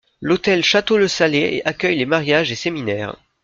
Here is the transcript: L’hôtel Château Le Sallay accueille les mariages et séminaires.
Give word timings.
L’hôtel 0.19 0.63
Château 0.63 0.97
Le 0.97 1.07
Sallay 1.07 1.61
accueille 1.63 1.99
les 1.99 2.07
mariages 2.07 2.51
et 2.51 2.55
séminaires. 2.55 3.15